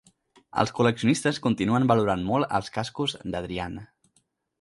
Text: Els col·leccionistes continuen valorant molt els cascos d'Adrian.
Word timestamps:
Els 0.61 0.71
col·leccionistes 0.77 1.39
continuen 1.43 1.85
valorant 1.91 2.23
molt 2.31 2.57
els 2.61 2.73
cascos 2.79 3.15
d'Adrian. 3.35 3.77